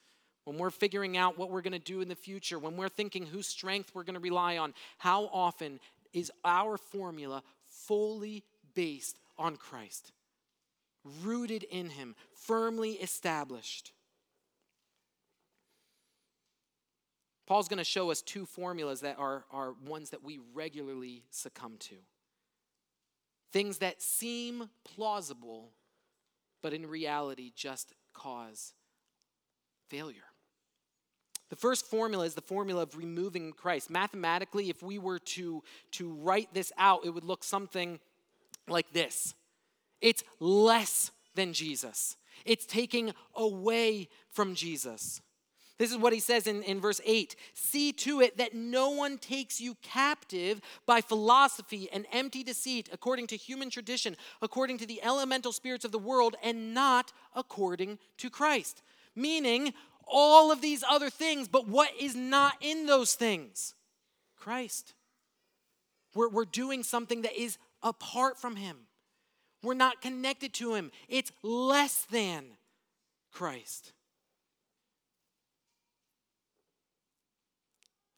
[0.44, 3.26] When we're figuring out what we're going to do in the future, when we're thinking
[3.26, 5.80] whose strength we're going to rely on, how often
[6.14, 10.12] is our formula fully based on Christ?
[11.24, 13.92] Rooted in Him, firmly established.
[17.50, 21.78] Paul's going to show us two formulas that are, are ones that we regularly succumb
[21.80, 21.96] to.
[23.52, 25.72] Things that seem plausible,
[26.62, 28.74] but in reality just cause
[29.90, 30.22] failure.
[31.50, 33.90] The first formula is the formula of removing Christ.
[33.90, 38.00] Mathematically, if we were to, to write this out, it would look something
[38.68, 39.34] like this
[40.02, 45.20] it's less than Jesus, it's taking away from Jesus.
[45.80, 49.18] This is what he says in, in verse 8 See to it that no one
[49.18, 55.02] takes you captive by philosophy and empty deceit, according to human tradition, according to the
[55.02, 58.84] elemental spirits of the world, and not according to Christ.
[59.16, 59.74] Meaning,
[60.06, 63.74] all of these other things, but what is not in those things?
[64.36, 64.94] Christ.
[66.14, 68.78] We're, we're doing something that is apart from him.
[69.64, 70.92] We're not connected to him.
[71.08, 72.46] It's less than
[73.32, 73.94] Christ.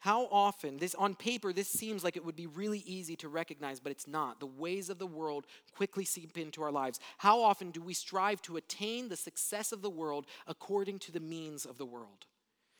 [0.02, 3.80] How often, this on paper, this seems like it would be really easy to recognize,
[3.80, 4.40] but it's not.
[4.40, 7.00] The ways of the world quickly seep into our lives.
[7.20, 11.20] How often do we strive to attain the success of the world according to the
[11.20, 12.26] means of the world?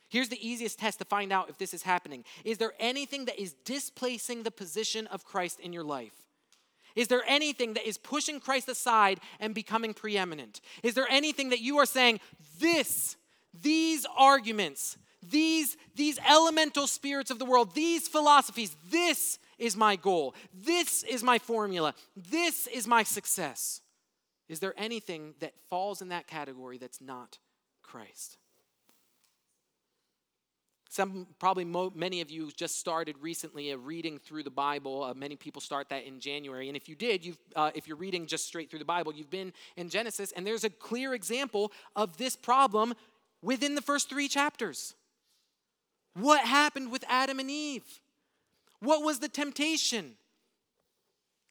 [0.08, 3.40] Here's the easiest test to find out if this is happening Is there anything that
[3.40, 6.26] is displacing the position of Christ in your life?
[6.96, 10.60] Is there anything that is pushing Christ aside and becoming preeminent?
[10.82, 12.18] Is there anything that you are saying,
[12.58, 13.16] this,
[13.54, 20.34] these arguments, these, these elemental spirits of the world, these philosophies, this is my goal.
[20.52, 21.94] This is my formula.
[22.16, 23.80] This is my success.
[24.48, 27.38] Is there anything that falls in that category that's not
[27.82, 28.36] Christ?
[30.90, 35.04] Some, probably mo- many of you just started recently a reading through the Bible.
[35.04, 37.96] Uh, many people start that in January, and if you did, you've, uh, if you're
[37.96, 41.72] reading just straight through the Bible, you've been in Genesis, and there's a clear example
[41.96, 42.92] of this problem
[43.40, 44.94] within the first three chapters.
[46.14, 48.00] What happened with Adam and Eve?
[48.80, 50.14] What was the temptation?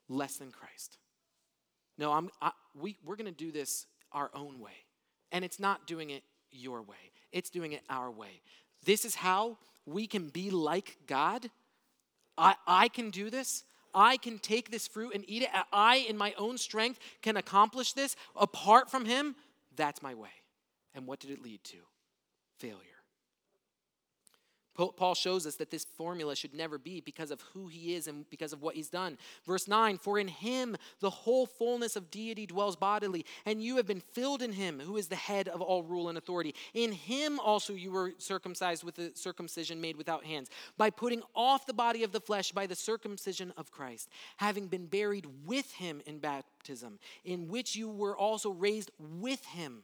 [0.10, 0.98] Less than Christ.
[1.98, 4.86] No, I'm, I, we, we're going to do this our own way.
[5.32, 8.42] And it's not doing it your way, it's doing it our way.
[8.84, 11.50] This is how we can be like God.
[12.38, 13.64] I, I can do this.
[13.94, 15.50] I can take this fruit and eat it.
[15.72, 19.36] I, in my own strength, can accomplish this apart from Him.
[19.76, 20.30] That's my way.
[20.96, 21.78] And what did it lead to?
[22.58, 22.91] Failure.
[24.76, 28.30] Paul shows us that this formula should never be because of who he is and
[28.30, 29.18] because of what he's done.
[29.46, 33.86] Verse 9 For in him the whole fullness of deity dwells bodily, and you have
[33.86, 36.56] been filled in him, who is the head of all rule and authority.
[36.74, 41.66] In him also you were circumcised with the circumcision made without hands, by putting off
[41.66, 46.02] the body of the flesh by the circumcision of Christ, having been buried with him
[46.06, 49.84] in baptism, in which you were also raised with him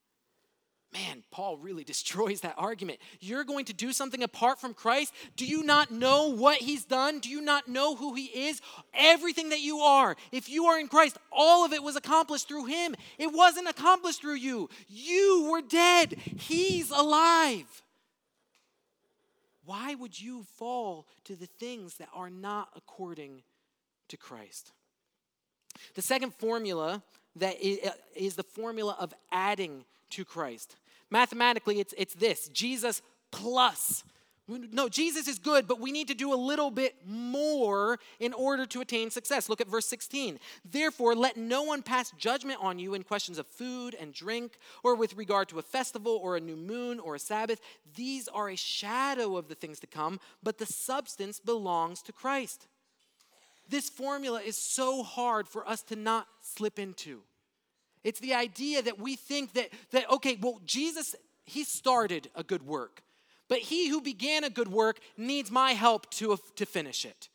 [0.93, 2.99] Man, Paul really destroys that argument.
[3.19, 5.13] You're going to do something apart from Christ?
[5.35, 7.19] Do you not know what he's done?
[7.19, 8.61] Do you not know who he is?
[8.93, 12.65] Everything that you are, if you are in Christ, all of it was accomplished through
[12.65, 12.95] him.
[13.17, 14.69] It wasn't accomplished through you.
[14.87, 17.81] You were dead, he's alive.
[19.63, 23.43] Why would you fall to the things that are not according
[24.09, 24.71] to Christ?
[25.95, 27.03] The second formula
[27.37, 30.75] that uh, is the formula of adding to Christ.
[31.11, 33.01] Mathematically, it's, it's this Jesus
[33.31, 34.03] plus.
[34.47, 38.65] No, Jesus is good, but we need to do a little bit more in order
[38.65, 39.47] to attain success.
[39.47, 40.39] Look at verse 16.
[40.69, 44.95] Therefore, let no one pass judgment on you in questions of food and drink, or
[44.95, 47.61] with regard to a festival, or a new moon, or a Sabbath.
[47.95, 52.67] These are a shadow of the things to come, but the substance belongs to Christ.
[53.69, 57.21] This formula is so hard for us to not slip into.
[58.03, 62.63] It's the idea that we think that, that okay, well, Jesus, he started a good
[62.63, 63.03] work,
[63.47, 67.29] but he who began a good work needs my help to, to finish it.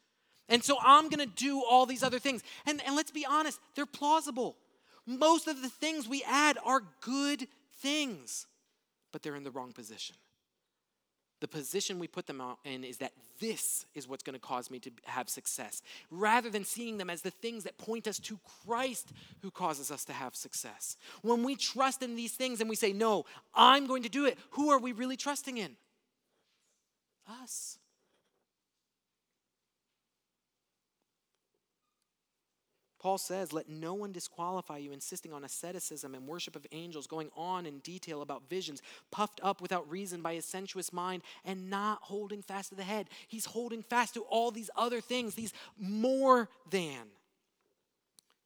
[0.48, 2.42] And so I'm gonna do all these other things.
[2.66, 4.56] And, and let's be honest, they're plausible.
[5.06, 7.46] Most of the things we add are good
[7.80, 8.46] things,
[9.12, 10.16] but they're in the wrong position
[11.41, 14.78] the position we put them in is that this is what's going to cause me
[14.80, 19.12] to have success, rather than seeing them as the things that point us to Christ
[19.43, 20.97] who causes us to have success.
[21.22, 24.39] When we trust in these things and we say, No, I'm going to do it,
[24.51, 25.76] who are we really trusting in?
[27.43, 27.78] Us.
[33.07, 37.30] Paul says, Let no one disqualify you, insisting on asceticism and worship of angels, going
[37.36, 38.82] on in detail about visions,
[39.12, 43.09] puffed up without reason by his sensuous mind, and not holding fast to the head.
[43.28, 47.07] He's holding fast to all these other things, these more than.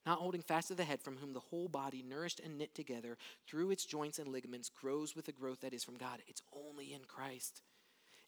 [0.05, 3.17] Not holding fast to the head, from whom the whole body, nourished and knit together
[3.47, 6.19] through its joints and ligaments, grows with the growth that is from God.
[6.29, 7.63] It's only in Christ.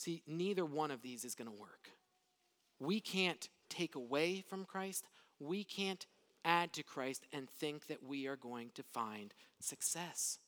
[0.00, 1.90] See, neither one of these is going to work.
[2.78, 5.04] We can't take away from Christ,
[5.38, 6.06] we can't
[6.42, 10.38] add to Christ and think that we are going to find success.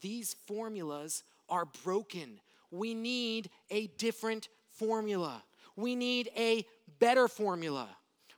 [0.00, 2.40] These formulas are broken.
[2.70, 5.42] We need a different formula.
[5.76, 6.64] We need a
[6.98, 7.90] better formula.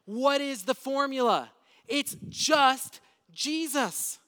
[0.05, 1.49] What is the formula?
[1.87, 2.99] It's just
[3.31, 4.19] Jesus.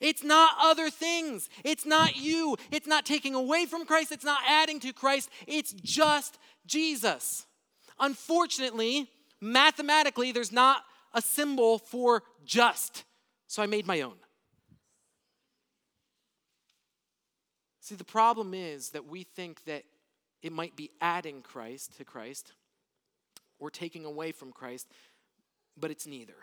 [0.00, 1.48] It's not other things.
[1.64, 2.56] It's not you.
[2.70, 4.12] It's not taking away from Christ.
[4.12, 5.30] It's not adding to Christ.
[5.46, 7.46] It's just Jesus.
[7.98, 9.08] Unfortunately,
[9.40, 10.84] mathematically, there's not
[11.14, 13.04] a symbol for just.
[13.46, 14.16] So I made my own.
[17.80, 19.84] See, the problem is that we think that
[20.42, 22.52] it might be adding Christ to Christ
[23.58, 24.88] or taking away from Christ,
[25.76, 26.34] but it's neither.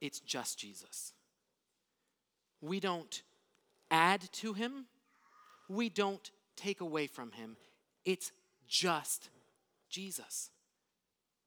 [0.00, 1.12] It's just Jesus.
[2.64, 3.22] We don't
[3.90, 4.86] add to him,
[5.68, 7.58] we don't take away from him.
[8.06, 8.32] It's
[8.66, 9.28] just
[9.90, 10.50] Jesus.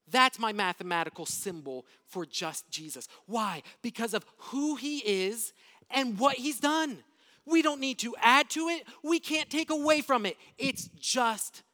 [0.08, 3.08] That's my mathematical symbol for just Jesus.
[3.26, 3.62] Why?
[3.82, 5.52] Because of who he is
[5.90, 6.98] and what he's done.
[7.44, 10.36] We don't need to add to it, we can't take away from it.
[10.56, 11.64] It's just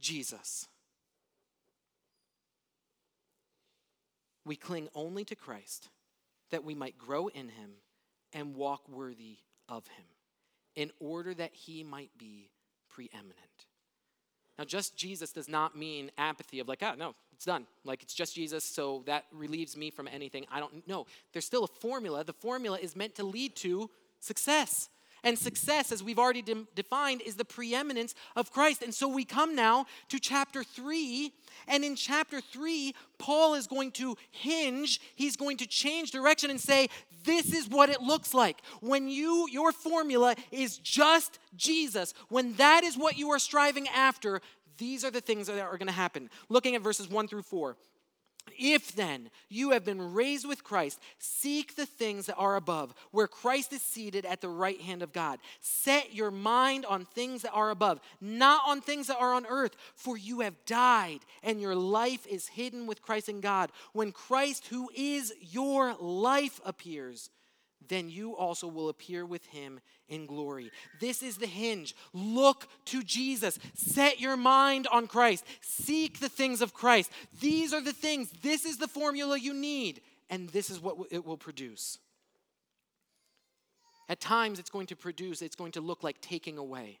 [0.00, 0.66] Jesus.
[4.44, 5.88] We cling only to Christ
[6.50, 7.70] that we might grow in him
[8.32, 10.06] and walk worthy of him,
[10.76, 12.50] in order that he might be
[12.88, 13.36] preeminent.
[14.58, 17.66] Now, just Jesus does not mean apathy of like, ah, no, it's done.
[17.84, 20.44] Like, it's just Jesus, so that relieves me from anything.
[20.52, 21.06] I don't know.
[21.32, 22.24] There's still a formula.
[22.24, 24.90] The formula is meant to lead to success.
[25.22, 28.82] And success, as we've already de- defined, is the preeminence of Christ.
[28.82, 31.32] And so we come now to chapter three.
[31.68, 36.60] And in chapter three, Paul is going to hinge, he's going to change direction and
[36.60, 36.88] say,
[37.24, 38.60] this is what it looks like.
[38.80, 44.40] When you your formula is just Jesus, when that is what you are striving after,
[44.78, 46.30] these are the things that are going to happen.
[46.48, 47.76] Looking at verses 1 through 4.
[48.58, 53.28] If then you have been raised with Christ, seek the things that are above, where
[53.28, 55.38] Christ is seated at the right hand of God.
[55.60, 59.76] Set your mind on things that are above, not on things that are on earth,
[59.94, 63.70] for you have died, and your life is hidden with Christ in God.
[63.92, 67.30] When Christ, who is your life, appears,
[67.90, 70.70] then you also will appear with him in glory.
[71.00, 71.94] This is the hinge.
[72.14, 73.58] Look to Jesus.
[73.74, 75.44] Set your mind on Christ.
[75.60, 77.10] Seek the things of Christ.
[77.40, 78.30] These are the things.
[78.42, 81.98] This is the formula you need, and this is what it will produce.
[84.08, 87.00] At times, it's going to produce, it's going to look like taking away.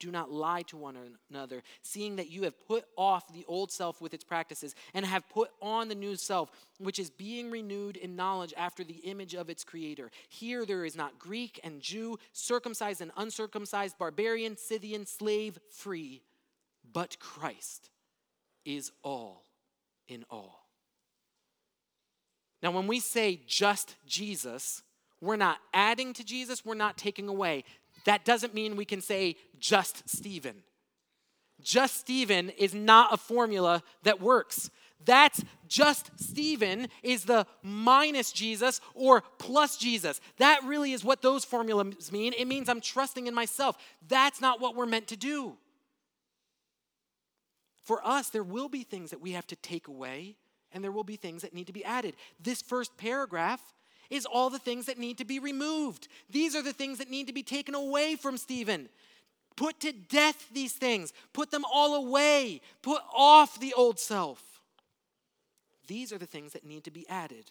[0.00, 0.96] do not lie to one
[1.30, 5.28] another, seeing that you have put off the old self with its practices and have
[5.28, 9.48] put on the new self, which is being renewed in knowledge after the image of
[9.48, 10.10] its creator.
[10.28, 16.22] Here there is not Greek and Jew, circumcised and uncircumcised, barbarian, Scythian, slave, free,
[16.92, 17.90] but Christ
[18.64, 19.44] is all
[20.08, 20.66] in all.
[22.62, 24.82] Now, when we say just Jesus,
[25.20, 27.64] we're not adding to Jesus, we're not taking away
[28.04, 30.62] that doesn't mean we can say just Stephen.
[31.60, 34.70] Just Stephen is not a formula that works.
[35.04, 40.20] That's just Stephen is the minus Jesus or plus Jesus.
[40.38, 42.34] That really is what those formulas mean.
[42.36, 43.78] It means I'm trusting in myself.
[44.08, 45.56] That's not what we're meant to do.
[47.82, 50.36] For us, there will be things that we have to take away,
[50.70, 52.14] and there will be things that need to be added.
[52.38, 53.60] This first paragraph
[54.10, 56.08] is all the things that need to be removed.
[56.28, 58.88] These are the things that need to be taken away from Stephen.
[59.56, 64.42] Put to death these things, put them all away, put off the old self.
[65.86, 67.50] These are the things that need to be added.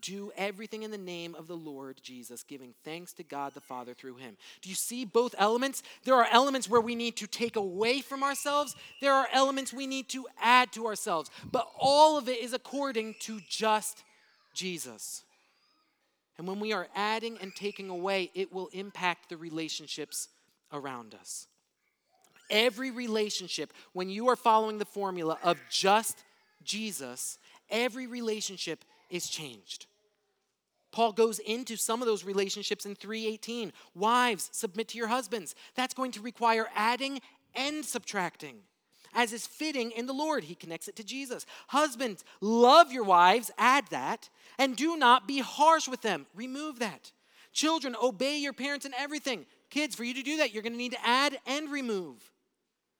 [0.00, 3.94] do everything in the name of the Lord Jesus, giving thanks to God the Father
[3.94, 4.36] through him.
[4.62, 5.82] Do you see both elements?
[6.04, 9.86] There are elements where we need to take away from ourselves, there are elements we
[9.86, 11.30] need to add to ourselves.
[11.50, 14.02] But all of it is according to just
[14.54, 15.24] Jesus.
[16.38, 20.28] And when we are adding and taking away, it will impact the relationships
[20.72, 21.46] around us.
[22.48, 26.24] Every relationship, when you are following the formula of just
[26.64, 27.38] Jesus,
[27.70, 29.86] every relationship is changed.
[30.92, 33.72] Paul goes into some of those relationships in 318.
[33.94, 35.54] Wives, submit to your husbands.
[35.74, 37.20] That's going to require adding
[37.54, 38.56] and subtracting.
[39.12, 41.44] As is fitting in the Lord, he connects it to Jesus.
[41.68, 44.28] Husbands, love your wives, add that,
[44.58, 46.26] and do not be harsh with them.
[46.34, 47.12] Remove that.
[47.52, 49.46] Children, obey your parents in everything.
[49.68, 52.30] Kids, for you to do that, you're going to need to add and remove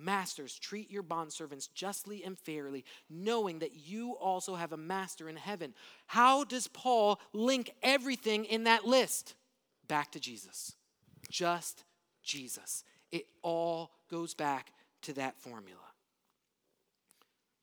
[0.00, 5.36] Masters, treat your bondservants justly and fairly, knowing that you also have a master in
[5.36, 5.74] heaven.
[6.06, 9.34] How does Paul link everything in that list?
[9.88, 10.74] Back to Jesus.
[11.30, 11.84] Just
[12.22, 12.84] Jesus.
[13.12, 14.72] It all goes back
[15.02, 15.89] to that formula.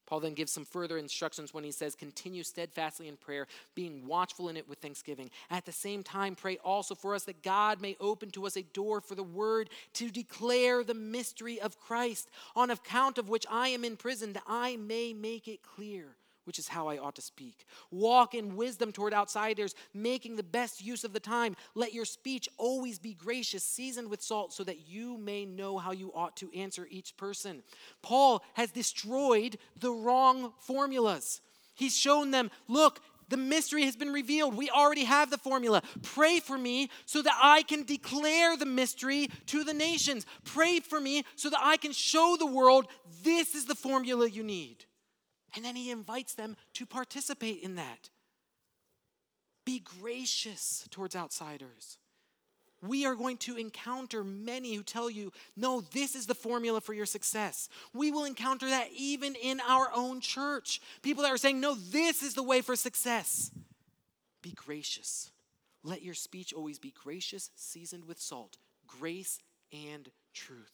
[0.07, 3.45] Paul then gives some further instructions when he says, Continue steadfastly in prayer,
[3.75, 5.29] being watchful in it with thanksgiving.
[5.51, 8.63] At the same time, pray also for us that God may open to us a
[8.63, 13.67] door for the word to declare the mystery of Christ, on account of which I
[13.67, 16.15] am in prison, that I may make it clear
[16.47, 17.65] which is how I ought to speak.
[17.91, 21.57] Walk in wisdom toward outsiders, making the best use of the time.
[21.75, 25.91] Let your speech always be gracious, seasoned with salt, so that you may know how
[25.91, 27.63] you ought to answer each person.
[28.01, 31.41] Paul has destroyed the wrong formulas.
[31.75, 34.55] He's shown them, look, the mystery has been revealed.
[34.55, 35.83] We already have the formula.
[36.01, 40.25] Pray for me so that I can declare the mystery to the nations.
[40.45, 42.87] Pray for me so that I can show the world
[43.23, 44.85] this is the formula you need.
[45.57, 48.11] And then he invites them to participate in that.
[49.65, 51.97] Be gracious towards outsiders.
[52.83, 56.93] We are going to encounter many who tell you, no, this is the formula for
[56.93, 57.69] your success.
[57.91, 60.79] We will encounter that even in our own church.
[61.01, 63.49] People that are saying, no, this is the way for success.
[64.43, 65.31] Be gracious.
[65.83, 69.39] Let your speech always be gracious, seasoned with salt, grace
[69.73, 70.71] and truth.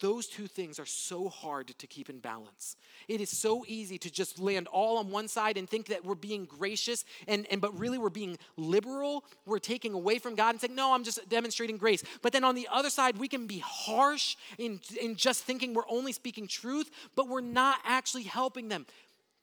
[0.00, 2.76] Those two things are so hard to keep in balance.
[3.06, 6.16] It is so easy to just land all on one side and think that we're
[6.16, 9.24] being gracious and, and but really we're being liberal.
[9.46, 12.02] We're taking away from God and saying, no, I'm just demonstrating grace.
[12.22, 15.88] But then on the other side, we can be harsh in, in just thinking we're
[15.88, 18.86] only speaking truth, but we're not actually helping them.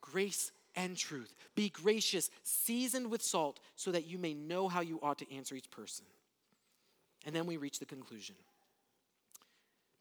[0.02, 1.34] Grace and truth.
[1.56, 5.56] Be gracious, seasoned with salt, so that you may know how you ought to answer
[5.56, 6.06] each person.
[7.26, 8.36] And then we reach the conclusion.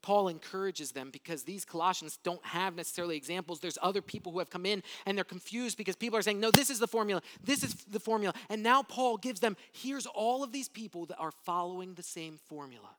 [0.01, 3.59] Paul encourages them because these Colossians don't have necessarily examples.
[3.59, 6.51] There's other people who have come in and they're confused because people are saying, no,
[6.51, 8.33] this is the formula, this is the formula.
[8.49, 12.39] And now Paul gives them, here's all of these people that are following the same
[12.47, 12.89] formula.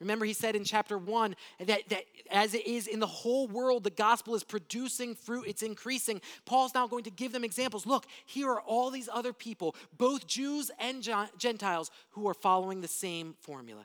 [0.00, 3.84] Remember, he said in chapter one that, that as it is in the whole world,
[3.84, 6.22] the gospel is producing fruit, it's increasing.
[6.46, 7.84] Paul's now going to give them examples.
[7.84, 11.06] Look, here are all these other people, both Jews and
[11.36, 13.84] Gentiles, who are following the same formula.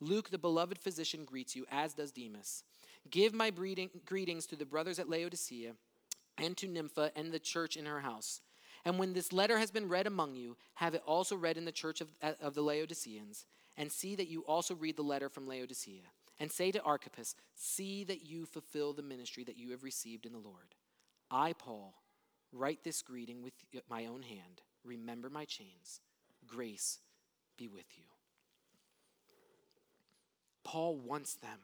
[0.00, 2.62] Luke, the beloved physician, greets you, as does Demas.
[3.10, 5.72] Give my greetings to the brothers at Laodicea
[6.36, 8.40] and to Nympha and the church in her house.
[8.84, 11.72] And when this letter has been read among you, have it also read in the
[11.72, 12.08] church of,
[12.40, 13.46] of the Laodiceans,
[13.76, 16.02] and see that you also read the letter from Laodicea.
[16.40, 20.32] And say to Archippus, See that you fulfill the ministry that you have received in
[20.32, 20.74] the Lord.
[21.30, 21.94] I, Paul,
[22.52, 23.54] write this greeting with
[23.90, 24.62] my own hand.
[24.84, 26.00] Remember my chains.
[26.46, 27.00] Grace
[27.56, 28.04] be with you.
[30.68, 31.60] Paul wants them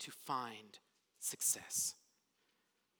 [0.00, 0.80] to find
[1.20, 1.94] success.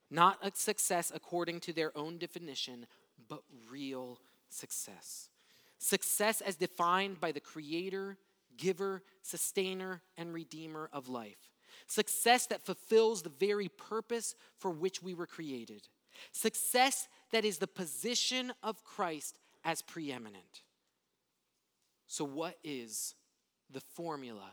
[0.09, 2.86] Not a success according to their own definition,
[3.28, 5.28] but real success.
[5.76, 8.16] Success as defined by the creator,
[8.57, 11.51] giver, sustainer, and redeemer of life.
[11.88, 15.88] Success that fulfills the very purpose for which we were created.
[16.30, 20.62] Success that is the position of Christ as preeminent.
[22.07, 23.16] So, what is
[23.68, 24.53] the formula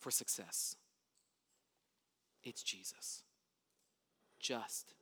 [0.00, 0.76] for success.
[2.42, 3.22] It's Jesus.
[4.38, 4.94] Just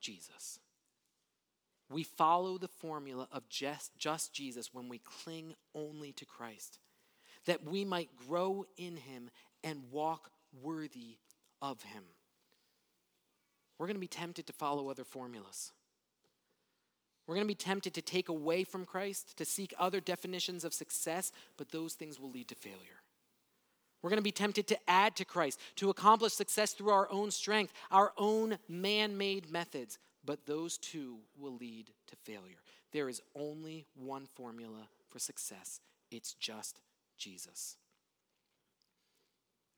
[0.00, 0.58] Jesus.
[1.90, 6.78] We follow the formula of just, just Jesus when we cling only to Christ,
[7.44, 9.30] that we might grow in Him
[9.62, 10.30] and walk
[10.62, 11.18] worthy
[11.60, 12.04] of Him.
[13.78, 15.72] We're going to be tempted to follow other formulas.
[17.26, 20.74] We're going to be tempted to take away from Christ, to seek other definitions of
[20.74, 23.01] success, but those things will lead to failure.
[24.02, 27.30] We're going to be tempted to add to Christ, to accomplish success through our own
[27.30, 29.98] strength, our own man made methods.
[30.24, 32.58] But those two will lead to failure.
[32.92, 35.80] There is only one formula for success
[36.12, 36.78] it's just
[37.16, 37.76] Jesus.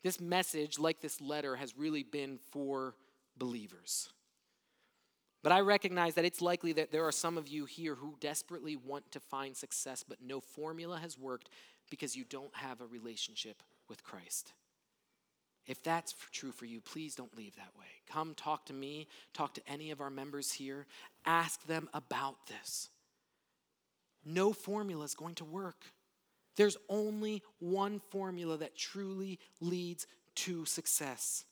[0.02, 2.94] This message, like this letter, has really been for
[3.38, 4.10] believers.
[5.42, 8.76] But I recognize that it's likely that there are some of you here who desperately
[8.76, 11.50] want to find success, but no formula has worked
[11.88, 13.62] because you don't have a relationship
[13.94, 14.52] with Christ.
[15.68, 17.86] If that's true for you, please don't leave that way.
[18.10, 20.86] Come talk to me, talk to any of our members here,
[21.24, 22.88] ask them about this.
[24.24, 25.84] No formula is going to work.
[26.56, 31.44] There's only one formula that truly leads to success.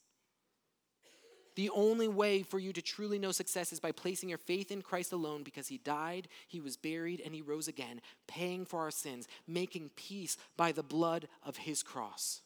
[1.54, 4.80] The only way for you to truly know success is by placing your faith in
[4.80, 8.90] Christ alone because he died, he was buried, and he rose again, paying for our
[8.90, 12.40] sins, making peace by the blood of his cross.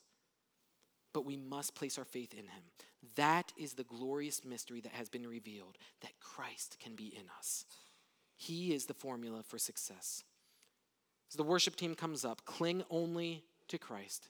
[1.13, 2.63] But we must place our faith in him.
[3.15, 7.65] That is the glorious mystery that has been revealed that Christ can be in us.
[8.37, 10.25] He is the formula for success.
[11.31, 14.29] As the worship team comes up, cling only to Christ,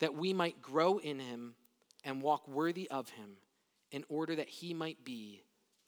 [0.00, 1.54] that we might grow in him
[2.02, 3.36] and walk worthy of him
[3.90, 5.42] in order that he might be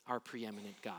[0.07, 0.93] our preeminent God.